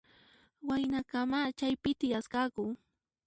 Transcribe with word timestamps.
Waynakama 0.67 1.41
chaypi 1.59 1.91
tiyasqaku. 1.99 2.63